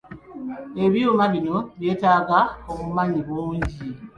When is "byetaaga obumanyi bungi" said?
1.79-3.71